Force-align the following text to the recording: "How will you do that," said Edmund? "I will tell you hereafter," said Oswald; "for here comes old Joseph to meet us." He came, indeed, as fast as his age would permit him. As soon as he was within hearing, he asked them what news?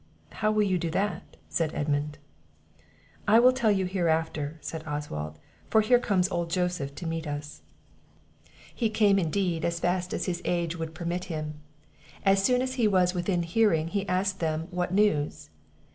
"How 0.31 0.49
will 0.49 0.63
you 0.63 0.79
do 0.79 0.89
that," 0.89 1.37
said 1.47 1.75
Edmund? 1.75 2.17
"I 3.27 3.37
will 3.37 3.51
tell 3.53 3.69
you 3.71 3.85
hereafter," 3.85 4.57
said 4.59 4.83
Oswald; 4.87 5.37
"for 5.69 5.81
here 5.81 5.99
comes 5.99 6.27
old 6.31 6.49
Joseph 6.49 6.95
to 6.95 7.05
meet 7.05 7.27
us." 7.27 7.61
He 8.73 8.89
came, 8.89 9.19
indeed, 9.19 9.63
as 9.63 9.79
fast 9.79 10.11
as 10.11 10.25
his 10.25 10.41
age 10.43 10.75
would 10.75 10.95
permit 10.95 11.25
him. 11.25 11.59
As 12.25 12.43
soon 12.43 12.63
as 12.63 12.73
he 12.81 12.87
was 12.87 13.13
within 13.13 13.43
hearing, 13.43 13.89
he 13.89 14.07
asked 14.09 14.39
them 14.39 14.67
what 14.71 14.91
news? 14.91 15.51